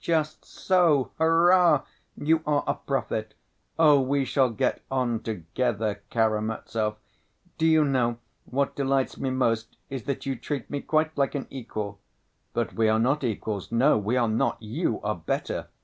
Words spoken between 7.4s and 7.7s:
Do